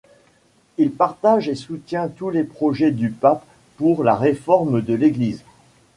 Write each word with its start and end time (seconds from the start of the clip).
Il 0.79 0.89
partage 0.89 1.47
et 1.47 1.53
soutient 1.53 2.07
tous 2.07 2.31
les 2.31 2.43
projets 2.43 2.89
du 2.89 3.11
pape 3.11 3.45
pour 3.77 4.03
la 4.03 4.15
réforme 4.15 4.81
de 4.81 4.95
l'Église. 4.95 5.43